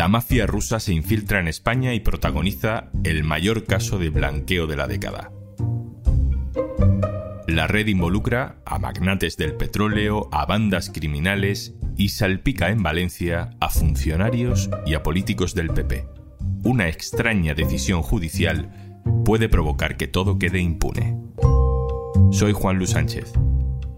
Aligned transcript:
La 0.00 0.08
mafia 0.08 0.46
rusa 0.46 0.80
se 0.80 0.94
infiltra 0.94 1.40
en 1.40 1.46
España 1.46 1.92
y 1.92 2.00
protagoniza 2.00 2.88
el 3.04 3.22
mayor 3.22 3.66
caso 3.66 3.98
de 3.98 4.08
blanqueo 4.08 4.66
de 4.66 4.74
la 4.74 4.86
década. 4.86 5.30
La 7.46 7.66
red 7.66 7.86
involucra 7.86 8.62
a 8.64 8.78
magnates 8.78 9.36
del 9.36 9.56
petróleo, 9.56 10.30
a 10.32 10.46
bandas 10.46 10.88
criminales 10.88 11.74
y 11.98 12.08
salpica 12.08 12.70
en 12.70 12.82
Valencia 12.82 13.50
a 13.60 13.68
funcionarios 13.68 14.70
y 14.86 14.94
a 14.94 15.02
políticos 15.02 15.54
del 15.54 15.68
PP. 15.68 16.08
Una 16.64 16.88
extraña 16.88 17.52
decisión 17.52 18.00
judicial 18.00 19.02
puede 19.26 19.50
provocar 19.50 19.98
que 19.98 20.08
todo 20.08 20.38
quede 20.38 20.60
impune. 20.60 21.20
Soy 22.32 22.54
Juan 22.54 22.78
Luis 22.78 22.92
Sánchez. 22.92 23.34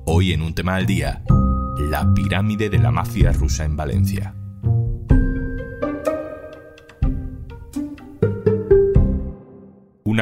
Hoy 0.05 0.33
en 0.33 0.43
un 0.43 0.53
tema 0.53 0.75
al 0.75 0.87
día, 0.87 1.23
la 1.79 2.13
pirámide 2.13 2.71
de 2.71 2.79
la 2.79 2.91
mafia 2.91 3.31
rusa 3.31 3.65
en 3.65 3.77
Valencia. 3.77 4.35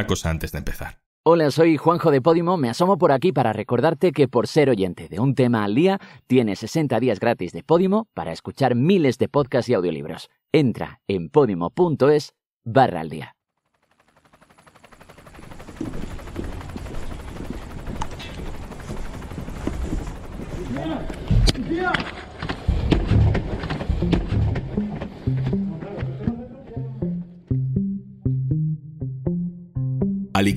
Una 0.01 0.07
cosa 0.07 0.31
antes 0.31 0.51
de 0.51 0.57
empezar. 0.57 0.99
Hola, 1.27 1.51
soy 1.51 1.77
Juanjo 1.77 2.11
de 2.11 2.23
Podimo. 2.23 2.57
Me 2.57 2.71
asomo 2.71 2.97
por 2.97 3.13
aquí 3.13 3.33
para 3.33 3.53
recordarte 3.53 4.13
que 4.13 4.29
por 4.29 4.47
ser 4.47 4.71
oyente 4.71 5.11
de 5.11 5.21
un 5.21 5.35
tema 5.35 5.63
al 5.63 5.75
día, 5.75 6.01
tienes 6.27 6.61
60 6.61 6.99
días 7.01 7.21
gratis 7.21 7.53
de 7.53 7.63
Podimo 7.63 8.09
para 8.15 8.33
escuchar 8.33 8.75
miles 8.75 9.19
de 9.19 9.29
podcasts 9.29 9.69
y 9.69 9.75
audiolibros. 9.75 10.31
Entra 10.53 11.03
en 11.07 11.29
podimo.es 11.29 12.33
barra 12.65 13.01
al 13.01 13.11
día. 13.11 13.37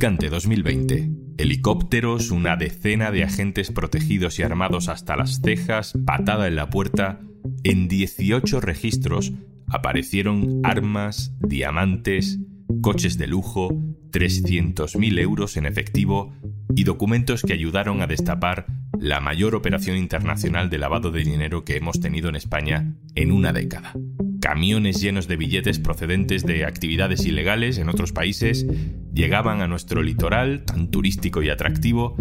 Alicante 0.03 0.29
2020. 0.29 1.11
Helicópteros, 1.37 2.29
una 2.31 2.57
decena 2.57 3.09
de 3.09 3.23
agentes 3.23 3.71
protegidos 3.71 4.37
y 4.37 4.43
armados 4.43 4.89
hasta 4.89 5.15
las 5.15 5.39
cejas, 5.41 5.93
patada 6.05 6.49
en 6.49 6.57
la 6.57 6.69
puerta. 6.69 7.21
En 7.63 7.87
18 7.87 8.59
registros 8.59 9.31
aparecieron 9.65 10.59
armas, 10.63 11.31
diamantes, 11.39 12.39
coches 12.81 13.17
de 13.17 13.27
lujo, 13.27 13.69
300.000 14.11 15.19
euros 15.19 15.55
en 15.55 15.65
efectivo 15.65 16.33
y 16.75 16.83
documentos 16.83 17.41
que 17.41 17.53
ayudaron 17.53 18.01
a 18.01 18.07
destapar 18.07 18.65
la 18.99 19.21
mayor 19.21 19.55
operación 19.55 19.95
internacional 19.95 20.69
de 20.69 20.79
lavado 20.79 21.11
de 21.11 21.23
dinero 21.23 21.63
que 21.63 21.77
hemos 21.77 22.01
tenido 22.01 22.27
en 22.27 22.35
España 22.35 22.93
en 23.15 23.31
una 23.31 23.53
década 23.53 23.93
camiones 24.43 25.01
llenos 25.01 25.29
de 25.29 25.37
billetes 25.37 25.79
procedentes 25.79 26.45
de 26.45 26.65
actividades 26.65 27.25
ilegales 27.25 27.77
en 27.77 27.87
otros 27.87 28.11
países 28.11 28.67
llegaban 29.13 29.61
a 29.61 29.67
nuestro 29.67 30.01
litoral 30.01 30.63
tan 30.65 30.89
turístico 30.89 31.41
y 31.41 31.49
atractivo 31.49 32.15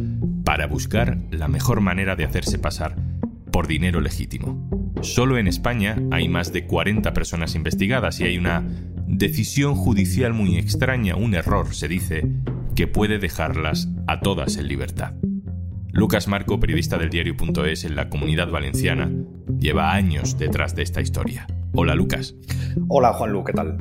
para 0.44 0.66
buscar 0.66 1.18
la 1.30 1.48
mejor 1.48 1.80
manera 1.80 2.16
de 2.16 2.24
hacerse 2.24 2.58
pasar 2.58 2.96
por 3.50 3.66
dinero 3.66 4.00
legítimo. 4.00 4.68
Solo 5.02 5.38
en 5.38 5.48
España 5.48 5.96
hay 6.10 6.28
más 6.28 6.52
de 6.52 6.66
40 6.66 7.12
personas 7.12 7.54
investigadas 7.54 8.20
y 8.20 8.24
hay 8.24 8.38
una 8.38 8.64
decisión 9.06 9.74
judicial 9.74 10.32
muy 10.32 10.56
extraña, 10.56 11.16
un 11.16 11.34
error, 11.34 11.74
se 11.74 11.88
dice, 11.88 12.28
que 12.76 12.86
puede 12.86 13.18
dejarlas 13.18 13.88
a 14.06 14.20
todas 14.20 14.56
en 14.56 14.68
libertad. 14.68 15.14
Lucas 15.90 16.28
Marco, 16.28 16.58
periodista 16.58 16.96
del 16.96 17.10
diario.es 17.10 17.84
en 17.84 17.96
la 17.96 18.08
comunidad 18.08 18.50
valenciana, 18.50 19.10
lleva 19.58 19.92
años 19.92 20.38
detrás 20.38 20.74
de 20.74 20.82
esta 20.82 21.02
historia. 21.02 21.46
Hola 21.74 21.94
Lucas. 21.94 22.34
Hola 22.88 23.12
Juanlu, 23.12 23.44
¿qué 23.44 23.52
tal? 23.52 23.76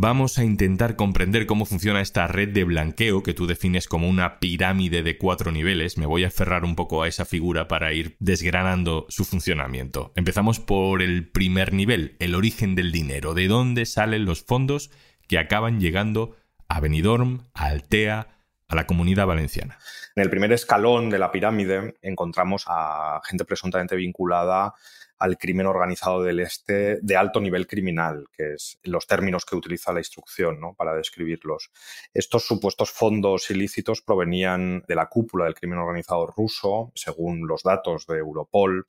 Vamos 0.00 0.38
a 0.38 0.44
intentar 0.44 0.94
comprender 0.94 1.44
cómo 1.44 1.66
funciona 1.66 2.00
esta 2.00 2.28
red 2.28 2.50
de 2.50 2.62
blanqueo 2.62 3.24
que 3.24 3.34
tú 3.34 3.48
defines 3.48 3.88
como 3.88 4.08
una 4.08 4.38
pirámide 4.38 5.02
de 5.02 5.18
cuatro 5.18 5.50
niveles. 5.50 5.98
Me 5.98 6.06
voy 6.06 6.22
a 6.22 6.28
aferrar 6.28 6.62
un 6.62 6.76
poco 6.76 7.02
a 7.02 7.08
esa 7.08 7.24
figura 7.24 7.66
para 7.66 7.92
ir 7.92 8.14
desgranando 8.20 9.06
su 9.08 9.24
funcionamiento. 9.24 10.12
Empezamos 10.14 10.60
por 10.60 11.02
el 11.02 11.28
primer 11.28 11.72
nivel, 11.72 12.14
el 12.20 12.36
origen 12.36 12.76
del 12.76 12.92
dinero, 12.92 13.34
de 13.34 13.48
dónde 13.48 13.86
salen 13.86 14.24
los 14.24 14.44
fondos 14.44 14.92
que 15.26 15.36
acaban 15.36 15.80
llegando 15.80 16.36
a 16.68 16.78
Benidorm, 16.78 17.48
a 17.52 17.66
Altea, 17.66 18.28
a 18.68 18.76
la 18.76 18.86
comunidad 18.86 19.26
valenciana. 19.26 19.78
En 20.14 20.22
el 20.22 20.30
primer 20.30 20.52
escalón 20.52 21.10
de 21.10 21.18
la 21.18 21.32
pirámide 21.32 21.96
encontramos 22.02 22.66
a 22.68 23.20
gente 23.24 23.44
presuntamente 23.44 23.96
vinculada 23.96 24.74
al 25.18 25.38
crimen 25.38 25.66
organizado 25.66 26.22
del 26.22 26.40
este 26.40 26.98
de 27.00 27.16
alto 27.16 27.40
nivel 27.40 27.66
criminal, 27.66 28.26
que 28.32 28.54
es 28.54 28.78
los 28.84 29.06
términos 29.06 29.44
que 29.44 29.56
utiliza 29.56 29.92
la 29.92 30.00
instrucción 30.00 30.60
¿no? 30.60 30.74
para 30.74 30.94
describirlos. 30.94 31.70
Estos 32.14 32.46
supuestos 32.46 32.90
fondos 32.90 33.50
ilícitos 33.50 34.02
provenían 34.02 34.84
de 34.86 34.94
la 34.94 35.06
cúpula 35.06 35.44
del 35.44 35.54
crimen 35.54 35.78
organizado 35.78 36.26
ruso, 36.26 36.92
según 36.94 37.46
los 37.46 37.62
datos 37.62 38.06
de 38.06 38.18
Europol, 38.18 38.86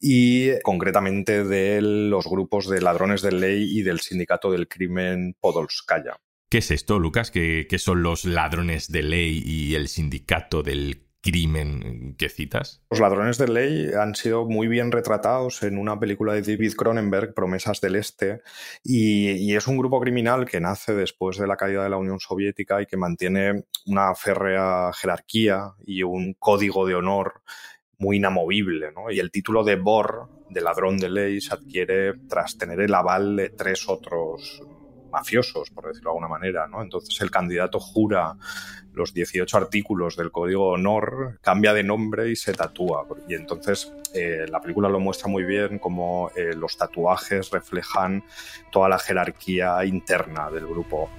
y 0.00 0.60
concretamente 0.60 1.44
de 1.44 1.80
los 1.80 2.26
grupos 2.26 2.68
de 2.68 2.80
ladrones 2.80 3.22
de 3.22 3.32
ley 3.32 3.78
y 3.78 3.82
del 3.82 4.00
sindicato 4.00 4.50
del 4.50 4.68
crimen 4.68 5.36
Podolskaya. 5.40 6.20
¿Qué 6.48 6.58
es 6.58 6.70
esto, 6.70 6.98
Lucas? 6.98 7.30
¿Qué, 7.30 7.66
son 7.78 8.02
los 8.02 8.24
ladrones 8.24 8.90
de 8.92 9.02
ley 9.02 9.42
y 9.44 9.74
el 9.74 9.88
sindicato 9.88 10.62
del 10.62 11.05
crimen 11.26 12.14
que 12.16 12.28
citas? 12.28 12.82
Los 12.88 13.00
ladrones 13.00 13.36
de 13.36 13.48
ley 13.48 13.90
han 14.00 14.14
sido 14.14 14.44
muy 14.44 14.68
bien 14.68 14.92
retratados 14.92 15.64
en 15.64 15.76
una 15.76 15.98
película 15.98 16.32
de 16.34 16.42
David 16.42 16.74
Cronenberg, 16.74 17.34
Promesas 17.34 17.80
del 17.80 17.96
Este, 17.96 18.42
y, 18.84 19.54
es 19.56 19.66
un 19.66 19.78
grupo 19.78 20.00
criminal 20.00 20.46
que 20.46 20.60
nace 20.60 20.94
después 20.94 21.38
de 21.38 21.46
la 21.46 21.56
caída 21.56 21.82
de 21.82 21.90
la 21.90 21.96
Unión 21.96 22.20
Soviética 22.20 22.80
y 22.80 22.86
que 22.86 22.96
mantiene 22.96 23.64
una 23.86 24.14
férrea 24.14 24.92
jerarquía 24.92 25.72
y 25.84 26.02
un 26.02 26.34
código 26.34 26.86
de 26.86 26.94
honor 26.94 27.42
muy 27.98 28.18
inamovible. 28.18 28.92
Y 29.10 29.18
el 29.18 29.30
título 29.30 29.64
de 29.64 29.76
Bor, 29.76 30.28
de 30.50 30.60
ladrón 30.60 30.98
de 30.98 31.10
ley, 31.10 31.40
se 31.40 31.54
adquiere 31.54 32.14
tras 32.28 32.56
tener 32.56 32.80
el 32.80 32.94
aval 32.94 33.34
de 33.34 33.50
tres 33.50 33.88
otros 33.88 34.62
mafiosos, 35.16 35.70
por 35.70 35.86
decirlo 35.86 36.10
de 36.10 36.12
alguna 36.12 36.28
manera, 36.28 36.66
¿no? 36.68 36.82
Entonces 36.82 37.18
el 37.22 37.30
candidato 37.30 37.80
jura 37.80 38.36
los 38.92 39.12
18 39.14 39.56
artículos 39.56 40.16
del 40.16 40.30
Código 40.30 40.70
Honor, 40.70 41.38
cambia 41.42 41.72
de 41.72 41.82
nombre 41.82 42.30
y 42.30 42.36
se 42.36 42.52
tatúa. 42.52 43.06
Y 43.28 43.34
entonces 43.34 43.92
eh, 44.14 44.46
la 44.48 44.60
película 44.60 44.88
lo 44.88 45.00
muestra 45.00 45.28
muy 45.28 45.44
bien 45.44 45.78
como 45.78 46.30
eh, 46.34 46.54
los 46.54 46.76
tatuajes 46.76 47.50
reflejan 47.50 48.24
toda 48.70 48.88
la 48.88 48.98
jerarquía 48.98 49.84
interna 49.84 50.50
del 50.50 50.66
grupo. 50.66 51.10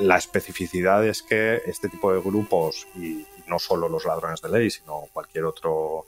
La 0.00 0.16
especificidad 0.16 1.04
es 1.04 1.22
que 1.22 1.60
este 1.66 1.88
tipo 1.88 2.12
de 2.12 2.20
grupos, 2.20 2.86
y 2.94 3.26
no 3.48 3.58
solo 3.58 3.88
los 3.88 4.04
ladrones 4.04 4.40
de 4.40 4.50
ley, 4.50 4.70
sino 4.70 5.08
cualquier 5.12 5.44
otro 5.44 6.06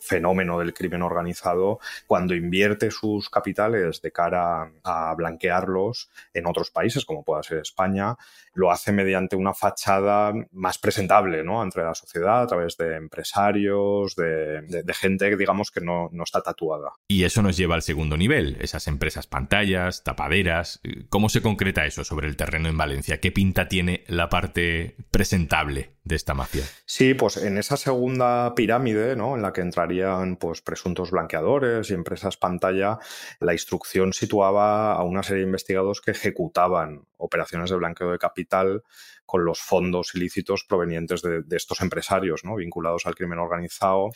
fenómeno 0.00 0.58
del 0.58 0.74
crimen 0.74 1.02
organizado 1.02 1.78
cuando 2.06 2.34
invierte 2.34 2.90
sus 2.90 3.30
capitales 3.30 4.00
de 4.02 4.12
cara 4.12 4.70
a 4.84 5.14
blanquearlos 5.14 6.10
en 6.34 6.46
otros 6.46 6.70
países, 6.70 7.04
como 7.04 7.24
pueda 7.24 7.42
ser 7.42 7.58
España, 7.58 8.16
lo 8.54 8.70
hace 8.70 8.92
mediante 8.92 9.36
una 9.36 9.54
fachada 9.54 10.32
más 10.52 10.78
presentable 10.78 11.44
¿no? 11.44 11.62
entre 11.62 11.84
la 11.84 11.94
sociedad, 11.94 12.42
a 12.42 12.46
través 12.46 12.76
de 12.76 12.96
empresarios, 12.96 14.16
de, 14.16 14.84
gente, 14.94 15.36
digamos, 15.36 15.70
que 15.70 15.80
no, 15.80 16.08
no 16.12 16.24
está 16.24 16.42
tatuada. 16.42 16.92
Y 17.06 17.24
eso 17.24 17.42
nos 17.42 17.56
lleva 17.56 17.76
al 17.76 17.82
segundo 17.82 18.16
nivel, 18.16 18.56
esas 18.60 18.88
empresas 18.88 19.26
pantallas, 19.26 20.02
tapaderas. 20.02 20.80
¿Cómo 21.08 21.28
se 21.28 21.42
concreta 21.42 21.86
eso 21.86 22.04
sobre 22.04 22.26
el 22.26 22.36
terreno 22.36 22.68
en 22.68 22.76
Valencia? 22.76 23.20
¿Qué 23.20 23.30
pinta 23.30 23.68
tiene 23.68 24.04
la 24.08 24.28
parte 24.28 24.96
presentable 25.10 25.97
de 26.08 26.16
esta 26.16 26.32
mafia? 26.32 26.64
Sí, 26.86 27.12
pues 27.12 27.36
en 27.36 27.58
esa 27.58 27.76
segunda 27.76 28.54
pirámide, 28.54 29.14
¿no? 29.14 29.36
En 29.36 29.42
la 29.42 29.52
que 29.52 29.60
entrarían 29.60 30.36
pues 30.36 30.62
presuntos 30.62 31.10
blanqueadores 31.10 31.90
y 31.90 31.94
empresas 31.94 32.38
pantalla, 32.38 32.98
la 33.40 33.52
instrucción 33.52 34.14
situaba 34.14 34.94
a 34.94 35.02
una 35.02 35.22
serie 35.22 35.42
de 35.42 35.48
investigados 35.48 36.00
que 36.00 36.12
ejecutaban 36.12 37.06
operaciones 37.18 37.68
de 37.68 37.76
blanqueo 37.76 38.10
de 38.10 38.18
capital 38.18 38.82
con 39.26 39.44
los 39.44 39.60
fondos 39.60 40.14
ilícitos 40.14 40.64
provenientes 40.64 41.20
de, 41.20 41.42
de 41.42 41.56
estos 41.56 41.82
empresarios, 41.82 42.42
¿no? 42.42 42.56
Vinculados 42.56 43.04
al 43.04 43.14
crimen 43.14 43.38
organizado 43.38 44.10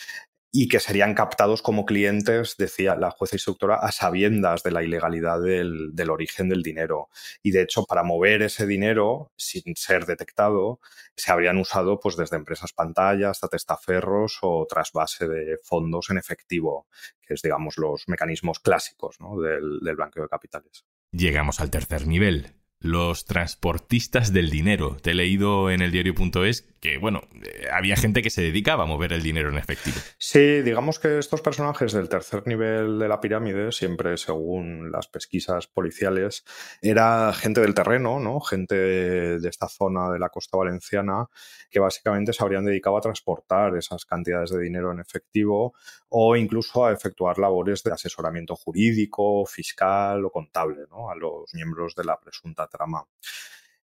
y 0.54 0.68
que 0.68 0.80
serían 0.80 1.14
captados 1.14 1.62
como 1.62 1.86
clientes, 1.86 2.56
decía 2.58 2.94
la 2.94 3.10
jueza 3.10 3.36
instructora, 3.36 3.76
a 3.76 3.90
sabiendas 3.90 4.62
de 4.62 4.70
la 4.70 4.82
ilegalidad 4.82 5.40
del, 5.40 6.10
origen 6.10 6.50
del 6.50 6.62
dinero. 6.62 7.08
Y 7.42 7.52
de 7.52 7.62
hecho, 7.62 7.84
para 7.84 8.02
mover 8.02 8.42
ese 8.42 8.66
dinero 8.66 9.32
sin 9.34 9.74
ser 9.74 10.04
detectado, 10.04 10.78
se 11.16 11.32
habrían 11.32 11.56
usado 11.56 11.98
pues, 11.98 12.16
desde 12.16 12.36
empresas 12.36 12.74
pantalla 12.74 13.30
hasta 13.30 13.48
testaferros 13.48 14.38
o 14.42 14.66
trasvase 14.68 15.26
de 15.26 15.56
fondos 15.64 16.10
en 16.10 16.18
efectivo, 16.18 16.86
que 17.22 17.32
es, 17.32 17.40
digamos, 17.40 17.78
los 17.78 18.06
mecanismos 18.06 18.60
clásicos 18.60 19.16
del, 19.42 19.80
del 19.80 19.96
blanqueo 19.96 20.24
de 20.24 20.28
capitales. 20.28 20.84
Llegamos 21.12 21.60
al 21.60 21.70
tercer 21.70 22.06
nivel, 22.06 22.61
los 22.82 23.24
transportistas 23.24 24.32
del 24.32 24.50
dinero. 24.50 24.96
Te 25.00 25.12
he 25.12 25.14
leído 25.14 25.70
en 25.70 25.80
el 25.82 25.92
diario.es 25.92 26.68
que, 26.80 26.98
bueno, 26.98 27.22
eh, 27.44 27.68
había 27.72 27.96
gente 27.96 28.22
que 28.22 28.30
se 28.30 28.42
dedicaba 28.42 28.82
a 28.82 28.86
mover 28.86 29.12
el 29.12 29.22
dinero 29.22 29.50
en 29.50 29.56
efectivo. 29.56 29.96
Sí, 30.18 30.62
digamos 30.62 30.98
que 30.98 31.18
estos 31.18 31.40
personajes 31.40 31.92
del 31.92 32.08
tercer 32.08 32.44
nivel 32.48 32.98
de 32.98 33.08
la 33.08 33.20
pirámide, 33.20 33.70
siempre 33.70 34.16
según 34.16 34.90
las 34.90 35.06
pesquisas 35.06 35.68
policiales, 35.68 36.44
era 36.82 37.32
gente 37.34 37.60
del 37.60 37.74
terreno, 37.74 38.18
¿no? 38.18 38.40
Gente 38.40 38.74
de 38.74 39.48
esta 39.48 39.68
zona 39.68 40.10
de 40.10 40.18
la 40.18 40.28
costa 40.28 40.58
valenciana 40.58 41.28
que 41.70 41.78
básicamente 41.78 42.32
se 42.32 42.42
habrían 42.42 42.64
dedicado 42.64 42.96
a 42.96 43.00
transportar 43.00 43.76
esas 43.76 44.04
cantidades 44.04 44.50
de 44.50 44.60
dinero 44.60 44.92
en 44.92 45.00
efectivo 45.00 45.74
o 46.08 46.36
incluso 46.36 46.84
a 46.84 46.92
efectuar 46.92 47.38
labores 47.38 47.82
de 47.82 47.92
asesoramiento 47.92 48.54
jurídico, 48.56 49.46
fiscal 49.46 50.24
o 50.24 50.30
contable, 50.30 50.82
¿no? 50.90 51.10
A 51.10 51.14
los 51.14 51.54
miembros 51.54 51.94
de 51.94 52.04
la 52.04 52.20
presunta 52.20 52.68
trama. 52.72 53.06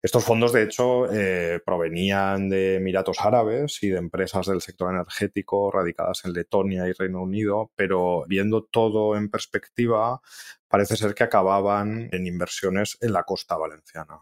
Estos 0.02 0.24
fondos, 0.24 0.54
de 0.54 0.64
hecho, 0.64 1.12
eh, 1.12 1.60
provenían 1.66 2.50
de 2.50 2.76
Emiratos 2.76 3.18
Árabes 3.20 3.82
y 3.82 3.90
de 3.90 3.98
empresas 3.98 4.46
del 4.46 4.62
sector 4.62 4.94
energético 4.94 5.72
radicadas 5.72 6.24
en 6.24 6.34
Letonia 6.34 6.88
y 6.88 6.94
Reino 6.94 7.24
Unido, 7.24 7.72
pero 7.76 8.24
viendo 8.28 8.64
todo 8.64 9.18
en 9.18 9.30
perspectiva, 9.30 10.22
parece 10.68 10.96
ser 10.96 11.14
que 11.16 11.24
acababan 11.24 12.10
en 12.12 12.28
inversiones 12.28 12.98
en 13.02 13.12
la 13.12 13.24
costa 13.24 13.58
valenciana. 13.58 14.22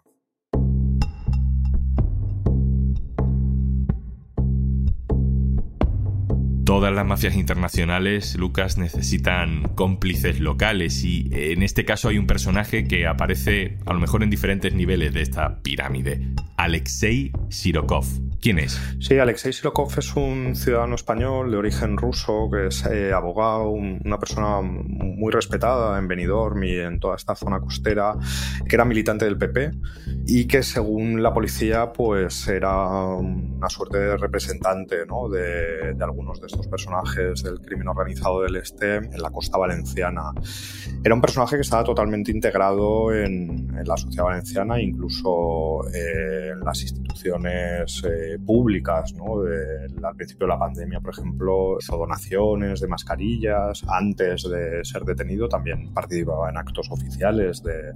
Todas 6.76 6.94
las 6.94 7.06
mafias 7.06 7.38
internacionales, 7.38 8.36
Lucas, 8.36 8.78
necesitan 8.78 9.70
cómplices 9.76 10.42
locales 10.42 11.06
y 11.06 11.30
en 11.32 11.64
este 11.64 11.86
caso 11.86 12.10
hay 12.10 12.18
un 12.18 12.28
personaje 12.28 12.86
que 12.86 13.08
aparece 13.08 13.78
a 13.86 13.94
lo 13.94 14.02
mejor 14.02 14.24
en 14.24 14.30
diferentes 14.30 14.74
niveles 14.74 15.14
de 15.14 15.22
esta 15.22 15.62
pirámide, 15.62 16.20
Alexei 16.66 17.32
Sirokov. 17.50 18.06
¿Quién 18.42 18.58
es? 18.58 18.80
Sí, 19.00 19.20
Alexei 19.20 19.54
Sirokov 19.54 19.92
es 20.00 20.16
un 20.16 20.56
ciudadano 20.56 20.96
español 20.96 21.52
de 21.52 21.58
origen 21.58 21.96
ruso 21.96 22.50
que 22.52 22.68
es 22.68 22.84
eh, 22.88 23.14
abogado, 23.14 23.70
una 23.70 24.18
persona 24.18 24.62
muy 24.62 25.32
respetada 25.32 25.98
en 26.00 26.08
Benidorm 26.08 26.64
y 26.64 26.78
en 26.78 27.00
toda 27.00 27.18
esta 27.18 27.36
zona 27.36 27.60
costera, 27.60 28.16
que 28.68 28.76
era 28.76 28.84
militante 28.84 29.26
del 29.26 29.38
PP 29.38 29.72
y 30.26 30.48
que 30.48 30.64
según 30.64 31.22
la 31.22 31.34
policía 31.34 31.92
pues 31.94 32.48
era 32.48 32.88
una 32.88 33.70
suerte 33.70 34.00
de 34.00 34.18
representante 34.18 35.06
¿no? 35.08 35.30
de, 35.30 35.96
algunos 36.02 36.42
de 36.42 36.48
estos 36.48 36.68
personajes 36.68 37.44
del 37.44 37.60
crimen 37.62 37.88
organizado 37.88 38.42
del 38.42 38.56
Este 38.56 38.96
en 38.96 39.22
la 39.22 39.30
costa 39.30 39.60
valenciana. 39.60 40.32
Era 41.04 41.14
un 41.14 41.22
personaje 41.22 41.58
que 41.58 41.62
estaba 41.62 41.84
totalmente 41.84 42.32
integrado 42.32 43.14
en, 43.14 43.68
la 43.86 43.98
sociedad 43.98 44.26
valenciana, 44.26 44.82
incluso 44.82 45.82
eh, 45.94 46.55
en 46.56 46.66
las 46.66 46.84
instituciones 47.16 48.04
eh, 48.04 48.38
públicas, 48.46 49.14
¿no? 49.14 49.42
al 50.04 50.16
principio 50.16 50.48
de 50.48 50.54
la 50.54 50.60
pandemia, 50.60 51.00
por 51.00 51.14
ejemplo, 51.14 51.78
hizo 51.80 51.98
donaciones 51.98 52.82
de 52.82 52.88
mascarillas. 52.88 53.84
Antes 53.88 54.44
de 54.50 54.84
ser 54.84 55.04
detenido 55.04 55.48
también 55.48 55.94
participaba 55.94 56.50
en 56.50 56.58
actos 56.58 56.90
oficiales 56.92 57.64
de, 57.64 57.94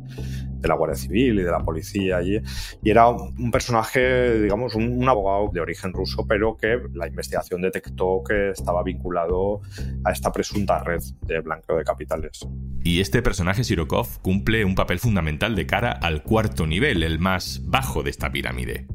la 0.68 0.76
Guardia 0.76 0.96
Civil 0.96 1.40
y 1.40 1.44
de 1.44 1.52
la 1.52 1.60
policía 1.60 2.18
allí. 2.18 2.40
Y 2.84 2.90
era 2.90 3.10
un 3.10 3.52
personaje, 3.52 4.40
digamos, 4.40 4.76
un, 4.76 5.08
abogado 5.10 5.50
de 5.52 5.60
origen 5.60 5.92
ruso, 5.92 6.26
pero 6.28 6.56
que 6.56 6.80
la 6.94 7.08
investigación 7.08 7.62
detectó 7.62 8.22
que 8.28 8.52
estaba 8.52 8.84
vinculado 8.84 9.62
a 10.06 10.12
esta 10.12 10.32
presunta 10.32 10.84
red 10.84 11.02
de 11.26 11.40
blanqueo 11.42 11.78
de 11.78 11.84
capitales. 11.84 12.48
Y 12.84 13.02
este 13.02 13.22
personaje, 13.22 13.64
Sirokov, 13.64 14.22
cumple 14.22 14.64
un 14.66 14.76
papel 14.76 15.00
fundamental 15.00 15.56
de 15.56 15.66
cara 15.66 15.92
al 15.92 16.24
cuarto 16.24 16.68
nivel, 16.68 17.04
el 17.04 17.20
más 17.20 17.62
bajo 17.66 18.04
de 18.04 18.12
esta 18.12 18.32
pirámide 18.32 18.88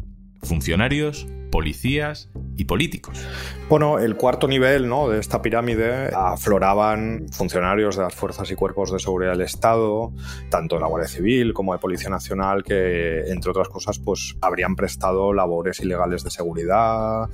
funcionarios, 0.44 1.26
policías 1.50 2.31
y 2.56 2.65
políticos. 2.65 3.21
Bueno, 3.69 3.99
el 3.99 4.17
cuarto 4.17 4.47
nivel 4.47 4.89
¿no? 4.89 5.09
de 5.09 5.19
esta 5.19 5.43
pirámide 5.43 6.11
afloraban 6.15 7.27
funcionarios 7.33 7.97
de 7.97 8.03
las 8.03 8.15
fuerzas 8.15 8.51
y 8.51 8.55
cuerpos 8.55 8.93
de 8.93 8.99
seguridad 8.99 9.33
del 9.33 9.43
Estado, 9.43 10.12
tanto 10.51 10.77
de 10.77 10.83
la 10.83 10.87
Guardia 10.87 11.09
Civil 11.09 11.55
como 11.55 11.73
de 11.73 11.79
Policía 11.79 12.11
Nacional, 12.11 12.62
que 12.62 13.25
entre 13.29 13.51
otras 13.51 13.69
cosas 13.69 13.99
pues 13.99 14.37
habrían 14.41 14.77
prestado 14.77 15.33
labores 15.33 15.81
ilegales 15.81 16.23
de 16.25 16.31
seguridad 16.31 17.29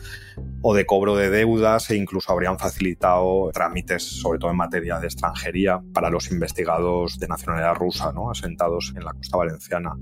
o 0.62 0.74
de 0.74 0.86
cobro 0.86 1.16
de 1.16 1.30
deudas 1.30 1.90
e 1.90 1.96
incluso 1.96 2.32
habrían 2.32 2.58
facilitado 2.58 3.50
trámites, 3.52 4.02
sobre 4.02 4.38
todo 4.38 4.50
en 4.50 4.56
materia 4.56 4.98
de 4.98 5.06
extranjería, 5.06 5.80
para 5.92 6.10
los 6.10 6.30
investigados 6.30 7.18
de 7.18 7.28
nacionalidad 7.28 7.74
rusa, 7.74 8.12
¿no? 8.12 8.30
asentados 8.30 8.92
en 8.96 9.04
la 9.04 9.12
costa 9.12 9.36
valenciana. 9.36 9.96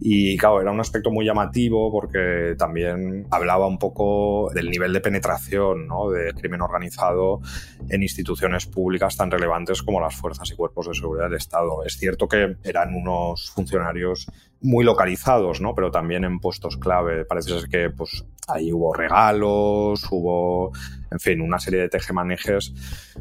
Y 0.00 0.36
claro, 0.36 0.60
era 0.60 0.70
un 0.70 0.80
aspecto 0.80 1.10
muy 1.10 1.24
llamativo 1.24 1.92
porque 1.92 2.54
también 2.58 3.26
hablaba 3.30 3.66
un 3.66 3.78
poco 3.78 4.50
del 4.64 4.70
nivel 4.70 4.92
de 4.92 5.00
penetración 5.00 5.86
¿no? 5.86 6.10
del 6.10 6.34
crimen 6.34 6.62
organizado 6.62 7.40
en 7.88 8.02
instituciones 8.02 8.66
públicas 8.66 9.16
tan 9.16 9.30
relevantes 9.30 9.82
como 9.82 10.00
las 10.00 10.14
fuerzas 10.14 10.50
y 10.50 10.56
cuerpos 10.56 10.88
de 10.88 10.94
seguridad 10.94 11.24
del 11.24 11.34
Estado. 11.34 11.84
Es 11.84 11.98
cierto 11.98 12.26
que 12.26 12.56
eran 12.64 12.94
unos 12.94 13.50
funcionarios 13.50 14.26
muy 14.62 14.82
localizados, 14.84 15.60
¿no? 15.60 15.74
pero 15.74 15.90
también 15.90 16.24
en 16.24 16.40
puestos 16.40 16.78
clave. 16.78 17.26
Parece 17.26 17.60
ser 17.60 17.68
que 17.68 17.90
pues, 17.90 18.24
ahí 18.48 18.72
hubo 18.72 18.94
regalos, 18.94 20.06
hubo, 20.10 20.72
en 21.10 21.20
fin, 21.20 21.40
una 21.42 21.58
serie 21.58 21.80
de 21.80 21.88
tejemanejes 21.90 22.72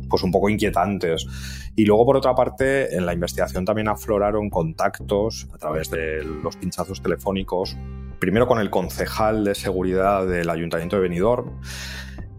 pues 0.10 0.24
un 0.24 0.32
poco 0.32 0.50
inquietantes. 0.50 1.28
Y 1.76 1.86
luego, 1.86 2.06
por 2.06 2.18
otra 2.18 2.34
parte, 2.34 2.96
en 2.96 3.06
la 3.06 3.14
investigación 3.14 3.66
también 3.66 3.90
afloraron 3.90 4.50
contactos 4.50 5.48
a 5.54 5.58
través 5.58 5.90
de 5.90 6.24
los 6.24 6.56
pinchazos 6.56 7.02
telefónicos 7.02 7.76
primero 8.24 8.48
con 8.48 8.62
el 8.62 8.70
concejal 8.70 9.44
de 9.44 9.54
seguridad 9.54 10.26
del 10.26 10.50
Ayuntamiento 10.50 10.96
de 10.96 11.02
Benidorm, 11.02 11.60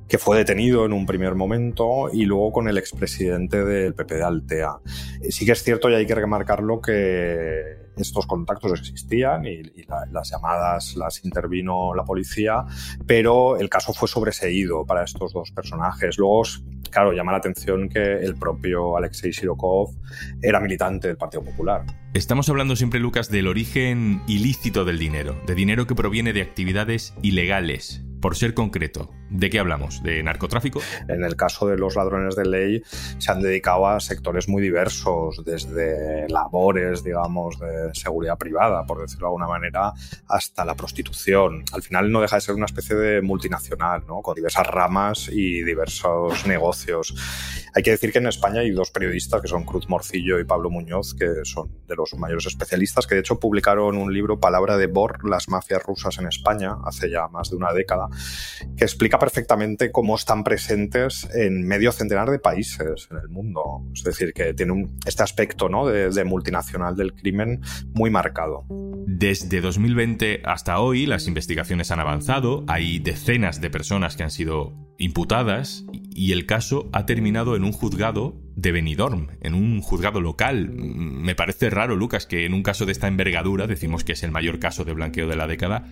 que 0.09 0.19
fue 0.19 0.37
detenido 0.39 0.85
en 0.85 0.93
un 0.93 1.07
primer 1.07 1.35
momento, 1.35 2.11
y 2.13 2.25
luego 2.25 2.53
con 2.53 2.69
el 2.69 2.79
expresidente 2.79 3.65
del 3.65 3.95
PP 3.95 4.15
de 4.17 4.23
Altea. 4.23 4.79
Sí 5.31 5.47
que 5.47 5.53
es 5.53 5.63
cierto 5.63 5.89
y 5.91 5.95
hay 5.95 6.07
que 6.07 6.15
remarcarlo 6.15 6.81
que 6.81 7.85
estos 7.97 8.27
contactos 8.27 8.81
existían 8.81 9.45
y, 9.47 9.63
las 10.11 10.31
llamadas 10.31 10.97
las 10.97 11.25
intervino 11.25 11.95
la 11.95 12.05
policía, 12.05 12.65
pero 13.07 13.57
el 13.57 13.69
caso 13.69 13.93
fue 13.93 14.09
sobreseído 14.09 14.85
para 14.85 15.05
estos 15.05 15.33
dos 15.33 15.51
personajes. 15.53 16.19
Luego, 16.19 16.43
claro, 16.91 17.13
llama 17.13 17.33
la 17.33 17.39
atención 17.39 17.89
que 17.89 18.01
el 18.01 18.37
propio 18.37 18.97
Alexei 18.97 19.33
Sirokov 19.33 19.95
era 20.43 20.61
militante 20.61 21.09
del 21.09 21.17
Partido 21.17 21.43
Popular. 21.45 21.85
Estamos 22.15 22.49
hablando 22.49 22.77
siempre, 22.77 23.01
Lucas, 23.01 23.31
del 23.31 23.49
origen 23.49 24.23
ilícito 24.27 24.85
del 24.85 24.99
dinero, 24.99 25.37
de 25.47 25.55
dinero 25.55 25.87
que 25.87 25.95
proviene 25.95 26.33
de 26.33 26.43
actividades 26.43 27.15
ilegales 27.23 28.05
por 28.25 28.37
ser 28.37 28.55
concreto, 28.55 29.11
¿de 29.29 29.51
qué 29.51 29.59
hablamos? 29.59 30.03
¿De 30.03 30.23
narcotráfico? 30.23 30.81
En 31.09 31.25
el 31.25 31.37
caso 31.37 31.67
de 31.67 31.77
los 31.77 31.95
ladrones 31.95 32.35
de 32.35 32.47
ley 32.47 32.83
se 33.19 33.31
han 33.31 33.43
dedicado 33.43 33.87
a 33.87 34.01
sectores 34.01 34.49
muy 34.49 34.63
diversos, 34.63 35.45
desde 35.45 36.27
labores, 36.31 37.05
digamos, 37.05 37.59
de 37.61 37.91
seguridad 37.93 38.39
privada, 38.39 38.87
por 38.87 39.03
decirlo 39.03 39.27
de 39.27 39.29
alguna 39.29 39.47
manera, 39.47 39.93
hasta 40.27 40.65
la 40.65 40.75
prostitución. 40.75 41.65
Al 41.75 41.83
final 41.83 42.11
no 42.11 42.23
deja 42.23 42.37
de 42.37 42.41
ser 42.41 42.55
una 42.55 42.65
especie 42.65 42.97
de 42.97 43.21
multinacional, 43.21 44.05
¿no? 44.09 44.23
Con 44.23 44.35
diversas 44.37 44.69
ramas 44.69 45.29
y 45.31 45.63
diversos 45.63 46.47
negocios. 46.47 47.15
Hay 47.77 47.83
que 47.83 47.91
decir 47.91 48.13
que 48.13 48.19
en 48.19 48.29
España 48.29 48.61
hay 48.61 48.71
dos 48.71 48.93
periodistas 48.93 49.43
que 49.43 49.49
son 49.49 49.65
Cruz 49.65 49.89
Morcillo 49.89 50.39
y 50.39 50.45
Pablo 50.45 50.71
Muñoz, 50.71 51.13
que 51.13 51.27
son 51.43 51.71
de 51.89 51.97
los 51.97 52.15
mayores 52.15 52.47
especialistas, 52.47 53.05
que 53.05 53.17
de 53.17 53.23
hecho 53.23 53.41
publicaron 53.41 53.97
un 53.97 54.15
libro, 54.15 54.39
Palabra 54.39 54.77
de 54.77 54.87
Bor, 54.87 55.29
las 55.29 55.49
mafias 55.49 55.83
rusas 55.83 56.19
en 56.19 56.29
España, 56.29 56.77
hace 56.85 57.11
ya 57.11 57.27
más 57.27 57.51
de 57.51 57.57
una 57.57 57.73
década, 57.73 58.07
que 58.77 58.85
explica 58.85 59.19
perfectamente 59.19 59.91
cómo 59.91 60.15
están 60.15 60.45
presentes 60.45 61.29
en 61.35 61.67
medio 61.67 61.91
centenar 61.91 62.31
de 62.31 62.39
países 62.39 63.09
en 63.11 63.17
el 63.17 63.29
mundo. 63.29 63.83
Es 63.93 64.05
decir, 64.05 64.33
que 64.33 64.55
tiene 64.55 64.89
este 65.05 65.25
aspecto 65.25 65.69
¿no? 65.69 65.85
de, 65.85 66.11
de 66.11 66.25
multinacional 66.25 66.95
del 66.95 67.13
crimen 67.13 67.61
muy 67.93 68.09
marcado. 68.09 68.67
Desde 69.07 69.61
2020 69.61 70.43
hasta 70.45 70.79
hoy 70.79 71.07
las 71.07 71.27
investigaciones 71.27 71.91
han 71.91 71.99
avanzado, 71.99 72.65
hay 72.69 73.01
decenas 73.01 73.61
de 73.61 73.69
personas 73.69 74.17
que 74.17 74.23
han 74.23 74.31
sido 74.31 74.73
imputadas 74.99 75.85
y 76.15 76.33
el 76.33 76.47
caso 76.47 76.89
ha 76.93 77.07
terminado 77.07 77.57
en 77.57 77.65
un 77.65 77.73
juzgado 77.73 78.41
de 78.55 78.71
Benidorm, 78.71 79.29
en 79.41 79.55
un 79.55 79.81
juzgado 79.81 80.21
local. 80.21 80.71
Me 80.71 81.35
parece 81.35 81.71
raro, 81.71 81.97
Lucas, 81.97 82.27
que 82.27 82.47
en 82.47 82.55
un 82.55 82.63
caso 82.63 82.87
de 82.87 82.93
esta 82.93 83.09
envergadura, 83.09 83.67
decimos 83.67 84.05
que 84.05 84.13
es 84.13 84.23
el 84.23 84.31
mayor 84.31 84.61
caso 84.61 84.85
de 84.85 84.93
blanqueo 84.93 85.27
de 85.27 85.37
la 85.37 85.49
década, 85.49 85.85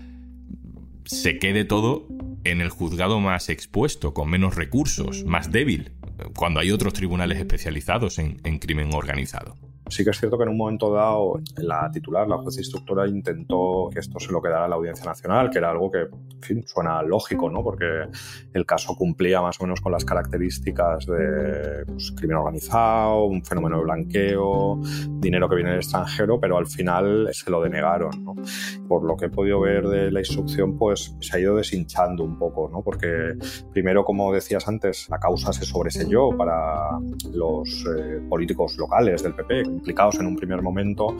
se 1.04 1.38
quede 1.38 1.64
todo 1.64 2.06
en 2.44 2.60
el 2.60 2.70
juzgado 2.70 3.18
más 3.20 3.48
expuesto, 3.48 4.14
con 4.14 4.30
menos 4.30 4.54
recursos, 4.54 5.24
más 5.24 5.50
débil, 5.50 5.92
cuando 6.36 6.60
hay 6.60 6.70
otros 6.70 6.92
tribunales 6.92 7.38
especializados 7.38 8.18
en, 8.18 8.58
crimen 8.58 8.94
organizado. 8.94 9.56
Sí 9.92 10.04
que 10.04 10.10
es 10.10 10.18
cierto 10.18 10.38
que 10.38 10.44
en 10.44 10.48
un 10.48 10.56
momento 10.56 10.90
dado 10.90 11.38
la 11.58 11.90
titular, 11.90 12.26
la 12.26 12.38
jueza 12.38 12.60
instructora, 12.60 13.06
intentó 13.06 13.90
que 13.92 14.00
esto 14.00 14.18
se 14.18 14.32
lo 14.32 14.40
quedara 14.40 14.64
a 14.64 14.68
la 14.68 14.76
Audiencia 14.76 15.04
Nacional, 15.04 15.50
que 15.50 15.58
era 15.58 15.70
algo 15.70 15.90
que, 15.90 15.98
en 15.98 16.40
fin, 16.40 16.64
suena 16.66 17.02
lógico, 17.02 17.50
¿no? 17.50 17.62
Porque 17.62 17.84
el 18.54 18.64
caso 18.64 18.96
cumplía 18.96 19.42
más 19.42 19.60
o 19.60 19.64
menos 19.64 19.82
con 19.82 19.92
las 19.92 20.06
características 20.06 21.04
de 21.04 21.84
pues, 21.84 22.10
crimen 22.12 22.38
organizado, 22.38 23.26
un 23.26 23.44
fenómeno 23.44 23.76
de 23.76 23.84
blanqueo, 23.84 24.80
dinero 25.20 25.46
que 25.46 25.56
viene 25.56 25.72
del 25.72 25.80
extranjero, 25.80 26.40
pero 26.40 26.56
al 26.56 26.66
final 26.66 27.28
se 27.30 27.50
lo 27.50 27.60
denegaron, 27.60 28.24
¿no? 28.24 28.34
Por 28.88 29.04
lo 29.04 29.14
que 29.18 29.26
he 29.26 29.28
podido 29.28 29.60
ver 29.60 29.86
de 29.88 30.10
la 30.10 30.20
instrucción, 30.20 30.78
pues 30.78 31.14
se 31.20 31.36
ha 31.36 31.38
ido 31.38 31.56
deshinchando 31.56 32.24
un 32.24 32.38
poco, 32.38 32.70
¿no? 32.72 32.80
Porque 32.80 33.34
primero, 33.74 34.06
como 34.06 34.32
decías 34.32 34.66
antes, 34.66 35.10
la 35.10 35.18
causa 35.18 35.52
se 35.52 35.66
sobreselló 35.66 36.34
para 36.34 36.98
los 37.30 37.84
eh, 37.94 38.22
políticos 38.30 38.78
locales 38.78 39.22
del 39.22 39.34
PP 39.34 39.81
implicados 39.82 40.20
en 40.20 40.26
un 40.26 40.36
primer 40.36 40.62
momento 40.62 41.16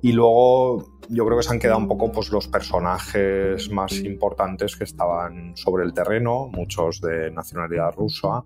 y 0.00 0.12
luego 0.12 0.98
yo 1.08 1.24
creo 1.24 1.38
que 1.38 1.42
se 1.42 1.52
han 1.52 1.58
quedado 1.58 1.78
un 1.78 1.88
poco 1.88 2.12
pues, 2.12 2.30
los 2.30 2.48
personajes 2.48 3.70
más 3.70 3.98
importantes 4.00 4.76
que 4.76 4.84
estaban 4.84 5.56
sobre 5.56 5.84
el 5.84 5.92
terreno, 5.92 6.48
muchos 6.52 7.00
de 7.00 7.30
nacionalidad 7.30 7.92
rusa, 7.94 8.42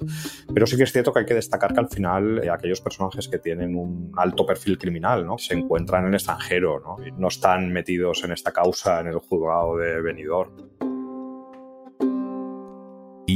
pero 0.53 0.67
sí 0.67 0.77
que 0.77 0.85
es 0.85 0.93
cierto 0.93 1.13
que 1.13 1.21
hay 1.21 1.27
que 1.27 1.35
destacar 1.35 1.75
que 1.75 1.81
al 1.81 1.89
final 1.89 2.43
eh, 2.43 2.51
aquellos 2.51 2.81
personajes 2.81 3.29
que 3.29 3.39
tienen 3.39 3.77
un 3.77 4.13
alto 4.17 4.47
perfil 4.47 4.79
criminal 4.79 5.27
¿no? 5.27 5.39
se 5.39 5.55
encuentran 5.55 6.03
en 6.03 6.09
el 6.09 6.15
extranjero 6.15 6.81
¿no? 6.81 6.97
no 7.17 7.29
están 7.29 7.73
metidos 7.73 8.25
en 8.25 8.33
esta 8.33 8.53
causa 8.53 9.01
en 9.01 9.09
el 9.09 9.19
juzgado 9.19 9.77
de 9.77 10.01
Benidorm. 10.01 10.92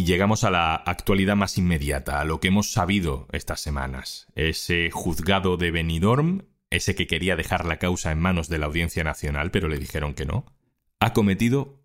Llegamos 0.06 0.44
a 0.44 0.52
la 0.52 0.76
actualidad 0.76 1.34
más 1.34 1.58
inmediata, 1.58 2.20
a 2.20 2.24
lo 2.24 2.38
que 2.38 2.46
hemos 2.46 2.70
sabido 2.70 3.26
estas 3.32 3.60
semanas. 3.60 4.28
Ese 4.36 4.88
juzgado 4.92 5.56
de 5.56 5.72
Benidorm, 5.72 6.42
ese 6.70 6.94
que 6.94 7.08
quería 7.08 7.34
dejar 7.34 7.64
la 7.64 7.80
causa 7.80 8.12
en 8.12 8.20
manos 8.20 8.48
de 8.48 8.58
la 8.58 8.66
Audiencia 8.66 9.02
Nacional, 9.02 9.50
pero 9.50 9.66
le 9.66 9.80
dijeron 9.80 10.14
que 10.14 10.24
no, 10.24 10.46
ha 11.00 11.12
cometido 11.12 11.82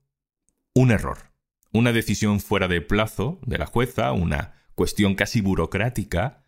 un 0.75 0.91
error. 0.91 1.31
Una 1.73 1.93
decisión 1.93 2.41
fuera 2.41 2.67
de 2.67 2.81
plazo 2.81 3.39
de 3.43 3.57
la 3.57 3.65
jueza, 3.65 4.11
una 4.11 4.53
cuestión 4.75 5.15
casi 5.15 5.41
burocrática, 5.41 6.43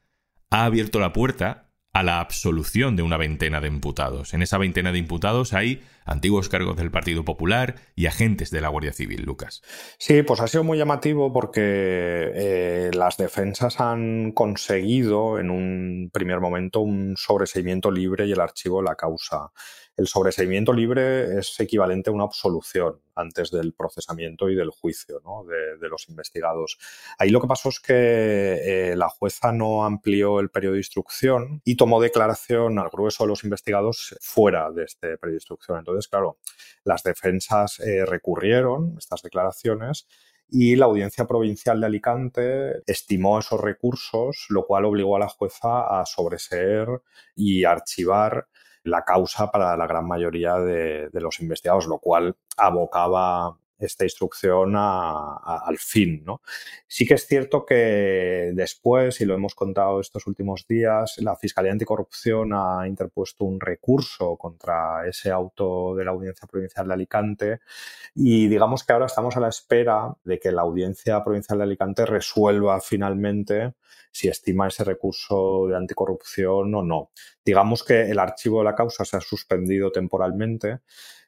ha 0.51 0.65
abierto 0.65 0.99
la 0.99 1.11
puerta 1.11 1.72
a 1.93 2.01
la 2.01 2.19
absolución 2.19 2.95
de 2.95 3.03
una 3.03 3.17
veintena 3.17 3.61
de 3.61 3.67
imputados. 3.67 4.33
En 4.33 4.41
esa 4.41 4.57
veintena 4.57 4.91
de 4.91 4.97
imputados 4.97 5.53
hay 5.53 5.83
antiguos 6.05 6.49
cargos 6.49 6.75
del 6.75 6.89
Partido 6.89 7.23
Popular 7.23 7.75
y 7.95 8.07
agentes 8.07 8.49
de 8.49 8.61
la 8.61 8.69
Guardia 8.69 8.93
Civil, 8.93 9.21
Lucas. 9.21 9.61
Sí, 9.99 10.23
pues 10.23 10.41
ha 10.41 10.47
sido 10.47 10.63
muy 10.63 10.79
llamativo 10.79 11.31
porque 11.31 11.61
eh, 11.63 12.91
las 12.93 13.17
defensas 13.17 13.79
han 13.79 14.31
conseguido 14.31 15.39
en 15.39 15.51
un 15.51 16.09
primer 16.11 16.39
momento 16.39 16.79
un 16.79 17.15
sobreseimiento 17.15 17.91
libre 17.91 18.25
y 18.25 18.31
el 18.31 18.41
archivo 18.41 18.79
de 18.79 18.85
la 18.89 18.95
causa 18.95 19.51
el 19.95 20.07
sobreseimiento 20.07 20.73
libre 20.73 21.39
es 21.39 21.59
equivalente 21.59 22.09
a 22.09 22.13
una 22.13 22.23
absolución 22.23 22.99
antes 23.15 23.51
del 23.51 23.73
procesamiento 23.73 24.49
y 24.49 24.55
del 24.55 24.69
juicio 24.69 25.21
de, 25.79 25.89
los 25.89 26.09
investigados. 26.09 26.77
Ahí 27.17 27.29
lo 27.29 27.41
que 27.41 27.47
pasó 27.47 27.69
es 27.69 27.79
que 27.79 27.93
eh, 27.93 28.95
la 28.95 29.09
jueza 29.09 29.51
no 29.51 29.85
amplió 29.85 30.39
el 30.39 30.49
periodo 30.49 30.73
de 30.73 30.79
instrucción 30.79 31.61
y 31.63 31.75
tomó 31.75 32.01
declaración 32.01 32.79
al 32.79 32.89
grueso 32.89 33.23
de 33.23 33.29
los 33.29 33.43
investigados 33.43 34.15
fuera 34.21 34.71
de 34.71 34.85
este 34.85 35.17
periodo 35.17 35.33
de 35.33 35.35
instrucción. 35.35 35.79
Entonces, 35.79 36.07
claro, 36.07 36.37
las 36.83 37.03
defensas 37.03 37.79
eh, 37.79 38.05
recurrieron 38.05 38.95
estas 38.97 39.21
declaraciones 39.21 40.07
y 40.49 40.75
la 40.75 40.85
Audiencia 40.85 41.25
Provincial 41.25 41.79
de 41.79 41.87
Alicante 41.87 42.83
estimó 42.85 43.39
esos 43.39 43.59
recursos, 43.59 44.45
lo 44.49 44.67
cual 44.67 44.85
obligó 44.85 45.15
a 45.15 45.19
la 45.19 45.27
jueza 45.27 45.99
a 45.99 46.05
sobreseer 46.05 46.87
y 47.35 47.63
archivar 47.63 48.47
la 48.83 49.03
causa 49.03 49.51
para 49.51 49.75
la 49.77 49.87
gran 49.87 50.07
mayoría 50.07 50.55
de, 50.55 51.09
los 51.13 51.39
investigados, 51.39 51.87
lo 51.87 51.99
cual 51.99 52.35
abocaba 52.57 53.57
esta 53.79 54.03
instrucción 54.03 54.73
al 54.75 55.77
fin. 55.77 56.23
¿no? 56.25 56.41
Sí 56.87 57.05
que 57.05 57.15
es 57.15 57.27
cierto 57.27 57.65
que 57.65 58.51
después, 58.53 59.19
y 59.21 59.25
lo 59.25 59.33
hemos 59.33 59.55
contado 59.55 59.99
estos 59.99 60.27
últimos 60.27 60.65
días, 60.67 61.15
la 61.19 61.35
Fiscalía 61.35 61.71
Anticorrupción 61.71 62.51
ha 62.53 62.87
interpuesto 62.87 63.45
un 63.45 63.59
recurso 63.59 64.37
contra 64.37 65.07
ese 65.07 65.31
auto 65.31 65.95
de 65.95 66.05
la 66.05 66.11
Audiencia 66.11 66.47
Provincial 66.47 66.87
de 66.87 66.93
Alicante 66.93 67.59
y 68.15 68.47
digamos 68.47 68.83
que 68.83 68.93
ahora 68.93 69.07
estamos 69.07 69.35
a 69.37 69.39
la 69.39 69.49
espera 69.49 70.15
de 70.23 70.39
que 70.39 70.51
la 70.51 70.61
Audiencia 70.61 71.23
Provincial 71.23 71.57
de 71.57 71.63
Alicante 71.65 72.05
resuelva 72.05 72.79
finalmente 72.81 73.73
si 74.11 74.27
estima 74.27 74.67
ese 74.67 74.83
recurso 74.83 75.67
de 75.67 75.75
anticorrupción 75.75 76.73
o 76.75 76.83
no. 76.83 77.11
Digamos 77.43 77.83
que 77.83 78.09
el 78.11 78.19
archivo 78.19 78.59
de 78.59 78.65
la 78.65 78.75
causa 78.75 79.03
se 79.05 79.17
ha 79.17 79.21
suspendido 79.21 79.91
temporalmente, 79.91 80.79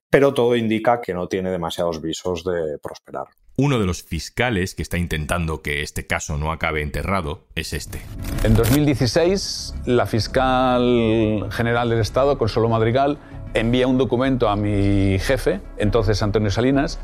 pero 0.10 0.34
todo 0.34 0.56
indica 0.56 1.02
que 1.02 1.14
no 1.14 1.28
tiene 1.28 1.52
demasiados 1.52 2.02
visos 2.02 2.44
de 2.44 2.78
prosperar. 2.82 3.26
Uno 3.58 3.80
de 3.80 3.86
los 3.86 4.04
fiscales 4.04 4.76
que 4.76 4.82
está 4.82 4.98
intentando 4.98 5.62
que 5.62 5.82
este 5.82 6.06
caso 6.08 6.38
no 6.38 6.52
acabe 6.52 6.82
enterrado 6.82 7.46
es 7.56 7.72
este. 7.72 8.02
En 8.44 8.54
2016, 8.54 9.76
la 9.86 10.06
fiscal 10.06 11.48
general 11.52 11.90
del 11.90 12.00
Estado, 12.00 12.38
Consuelo 12.38 12.68
Madrigal, 12.68 13.18
envía 13.54 13.88
un 13.88 13.98
documento 13.98 14.50
a 14.50 14.58
mi 14.58 15.18
jefe, 15.20 15.62
entonces 15.78 16.22
Antonio 16.22 16.52
Salinas, 16.52 17.00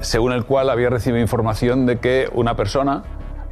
según 0.00 0.32
el 0.32 0.44
cual 0.44 0.70
había 0.70 0.88
recibido 0.88 1.20
información 1.20 1.84
de 1.86 1.98
que 1.98 2.28
una 2.32 2.54
persona 2.54 3.02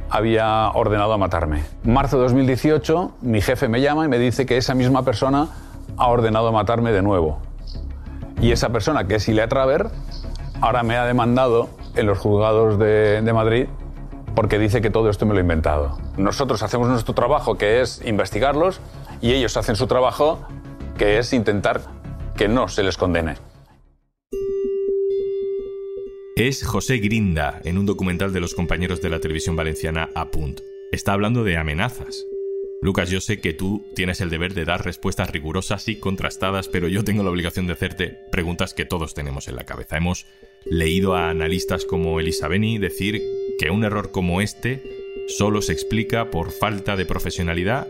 había 0.09 0.69
ordenado 0.71 1.13
a 1.13 1.17
matarme. 1.17 1.63
Marzo 1.83 2.17
de 2.17 2.23
2018, 2.23 3.17
mi 3.21 3.41
jefe 3.41 3.67
me 3.67 3.81
llama 3.81 4.05
y 4.05 4.07
me 4.07 4.19
dice 4.19 4.45
que 4.45 4.57
esa 4.57 4.73
misma 4.73 5.03
persona 5.03 5.49
ha 5.97 6.07
ordenado 6.07 6.47
a 6.47 6.51
matarme 6.51 6.91
de 6.91 7.01
nuevo. 7.01 7.41
Y 8.41 8.51
esa 8.51 8.69
persona, 8.69 9.07
que 9.07 9.15
es 9.15 9.29
Ilea 9.29 9.47
Traver, 9.47 9.87
ahora 10.59 10.83
me 10.83 10.97
ha 10.97 11.05
demandado 11.05 11.69
en 11.95 12.07
los 12.07 12.17
juzgados 12.17 12.77
de, 12.79 13.21
de 13.21 13.33
Madrid 13.33 13.67
porque 14.35 14.57
dice 14.57 14.81
que 14.81 14.89
todo 14.89 15.09
esto 15.09 15.25
me 15.25 15.33
lo 15.33 15.39
he 15.39 15.41
inventado. 15.41 15.97
Nosotros 16.17 16.63
hacemos 16.63 16.87
nuestro 16.87 17.13
trabajo, 17.13 17.57
que 17.57 17.81
es 17.81 18.01
investigarlos, 18.05 18.81
y 19.21 19.33
ellos 19.33 19.55
hacen 19.57 19.75
su 19.75 19.87
trabajo, 19.87 20.39
que 20.97 21.19
es 21.19 21.33
intentar 21.33 21.81
que 22.35 22.47
no 22.47 22.67
se 22.67 22.83
les 22.83 22.97
condene 22.97 23.35
es 26.47 26.65
José 26.65 26.97
Grinda 26.97 27.61
en 27.65 27.77
un 27.77 27.85
documental 27.85 28.33
de 28.33 28.39
los 28.39 28.55
compañeros 28.55 28.99
de 28.99 29.09
la 29.09 29.19
televisión 29.19 29.55
valenciana 29.55 30.09
Apunt. 30.15 30.61
Está 30.91 31.13
hablando 31.13 31.43
de 31.43 31.57
amenazas. 31.57 32.25
Lucas, 32.83 33.11
yo 33.11 33.21
sé 33.21 33.39
que 33.39 33.53
tú 33.53 33.85
tienes 33.95 34.21
el 34.21 34.31
deber 34.31 34.55
de 34.55 34.65
dar 34.65 34.83
respuestas 34.83 35.29
rigurosas 35.29 35.87
y 35.87 35.97
contrastadas, 35.97 36.67
pero 36.67 36.87
yo 36.87 37.03
tengo 37.03 37.21
la 37.21 37.29
obligación 37.29 37.67
de 37.67 37.73
hacerte 37.73 38.17
preguntas 38.31 38.73
que 38.73 38.85
todos 38.85 39.13
tenemos 39.13 39.47
en 39.47 39.55
la 39.55 39.65
cabeza. 39.65 39.97
Hemos 39.97 40.25
leído 40.65 41.13
a 41.15 41.29
analistas 41.29 41.85
como 41.85 42.19
Elisa 42.19 42.47
Beni 42.47 42.79
decir 42.79 43.21
que 43.59 43.69
un 43.69 43.83
error 43.83 44.09
como 44.09 44.41
este 44.41 44.81
solo 45.27 45.61
se 45.61 45.73
explica 45.73 46.31
por 46.31 46.51
falta 46.51 46.95
de 46.95 47.05
profesionalidad 47.05 47.87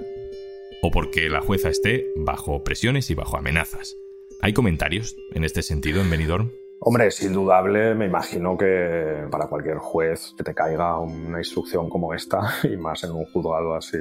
o 0.82 0.92
porque 0.92 1.30
la 1.30 1.40
jueza 1.40 1.70
esté 1.70 2.08
bajo 2.18 2.66
presiones 2.66 3.10
y 3.10 3.16
bajo 3.16 3.38
amenazas. 3.38 3.96
¿Hay 4.42 4.52
comentarios 4.52 5.16
en 5.34 5.46
este 5.46 5.64
sentido 5.64 6.02
en 6.02 6.10
Benidorm? 6.10 6.52
Hombre, 6.84 7.06
es 7.06 7.22
indudable, 7.22 7.94
me 7.94 8.08
imagino 8.08 8.58
que 8.58 9.28
para 9.30 9.46
cualquier 9.46 9.78
juez 9.78 10.34
que 10.36 10.44
te 10.44 10.56
caiga 10.56 10.98
una 10.98 11.38
instrucción 11.38 11.88
como 11.92 12.12
esta, 12.16 12.56
y 12.64 12.76
más 12.76 13.04
en 13.04 13.12
un 13.12 13.26
juzgado 13.26 13.76
así 13.76 14.00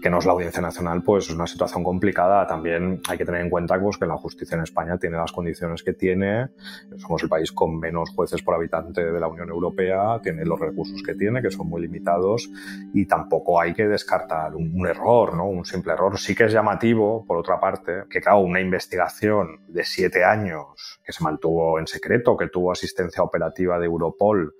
que 0.00 0.10
no 0.10 0.18
es 0.18 0.26
la 0.26 0.32
Audiencia 0.32 0.62
Nacional, 0.62 1.02
pues 1.02 1.28
es 1.28 1.34
una 1.34 1.46
situación 1.46 1.82
complicada. 1.82 2.46
También 2.46 3.00
hay 3.08 3.18
que 3.18 3.24
tener 3.24 3.40
en 3.40 3.50
cuenta 3.50 3.78
pues, 3.80 3.98
que 3.98 4.06
la 4.06 4.16
justicia 4.16 4.56
en 4.56 4.62
España 4.62 4.96
tiene 4.98 5.16
las 5.16 5.32
condiciones 5.32 5.82
que 5.82 5.92
tiene. 5.92 6.48
Somos 6.98 7.22
el 7.22 7.28
país 7.28 7.52
con 7.52 7.78
menos 7.78 8.10
jueces 8.10 8.42
por 8.42 8.54
habitante 8.54 9.04
de 9.04 9.20
la 9.20 9.28
Unión 9.28 9.48
Europea, 9.48 10.20
tiene 10.22 10.44
los 10.44 10.58
recursos 10.58 11.02
que 11.02 11.14
tiene, 11.14 11.42
que 11.42 11.50
son 11.50 11.68
muy 11.68 11.82
limitados, 11.82 12.48
y 12.94 13.06
tampoco 13.06 13.60
hay 13.60 13.74
que 13.74 13.88
descartar 13.88 14.54
un, 14.54 14.72
un 14.74 14.86
error, 14.86 15.34
¿no? 15.34 15.46
un 15.46 15.64
simple 15.64 15.92
error. 15.92 16.18
Sí 16.18 16.34
que 16.34 16.44
es 16.44 16.52
llamativo, 16.52 17.24
por 17.26 17.36
otra 17.36 17.58
parte, 17.58 18.04
que 18.08 18.20
claro, 18.20 18.40
una 18.40 18.60
investigación 18.60 19.64
de 19.68 19.84
siete 19.84 20.24
años 20.24 21.00
que 21.04 21.12
se 21.12 21.24
mantuvo 21.24 21.78
en 21.78 21.86
secreto, 21.86 22.36
que 22.36 22.48
tuvo 22.48 22.72
asistencia 22.72 23.22
operativa 23.22 23.78
de 23.78 23.86
Europol, 23.86 24.54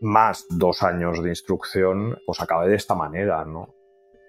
más 0.00 0.46
dos 0.50 0.82
años 0.82 1.22
de 1.22 1.30
instrucción, 1.30 2.18
pues 2.26 2.40
acabe 2.40 2.68
de 2.68 2.76
esta 2.76 2.94
manera, 2.94 3.44
¿no? 3.44 3.74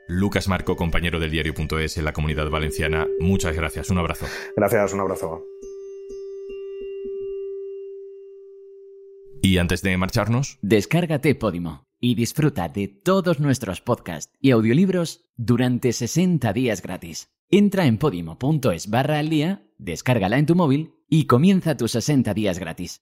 Lucas 0.07 0.47
Marco, 0.47 0.75
compañero 0.75 1.19
del 1.19 1.31
diario.es 1.31 1.97
en 1.97 2.05
la 2.05 2.13
comunidad 2.13 2.49
valenciana, 2.49 3.07
muchas 3.19 3.55
gracias. 3.55 3.89
Un 3.89 3.97
abrazo. 3.97 4.27
Gracias, 4.55 4.93
un 4.93 4.99
abrazo. 4.99 5.45
Y 9.41 9.57
antes 9.59 9.81
de 9.81 9.95
marcharnos, 9.97 10.57
descárgate 10.61 11.35
Podimo 11.35 11.85
y 11.99 12.15
disfruta 12.15 12.67
de 12.67 12.87
todos 12.87 13.39
nuestros 13.39 13.81
podcasts 13.81 14.33
y 14.41 14.51
audiolibros 14.51 15.25
durante 15.37 15.93
60 15.93 16.51
días 16.53 16.81
gratis. 16.81 17.29
Entra 17.49 17.85
en 17.85 17.97
podimo.es 17.97 18.89
barra 18.89 19.19
al 19.19 19.29
día, 19.29 19.63
descárgala 19.77 20.37
en 20.39 20.45
tu 20.45 20.55
móvil 20.55 20.93
y 21.09 21.25
comienza 21.25 21.77
tus 21.77 21.91
60 21.91 22.33
días 22.33 22.59
gratis. 22.59 23.01